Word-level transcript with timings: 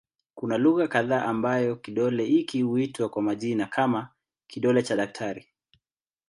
Kuna 0.35 0.57
lugha 0.57 0.87
kadha 0.87 1.25
ambako 1.25 1.75
kidole 1.75 2.25
hiki 2.25 2.61
huitwa 2.61 3.09
kwa 3.09 3.21
majina 3.21 3.65
kama 3.65 4.09
"kidole 4.47 4.83
cha 4.83 4.95
daktari". 4.95 5.47